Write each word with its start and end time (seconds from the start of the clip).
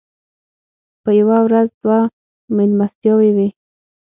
په 1.03 1.09
یوه 1.19 1.37
ورځ 1.47 1.69
دوه 1.81 1.99
مېلمستیاوې 2.55 3.31
وې. 3.35 3.49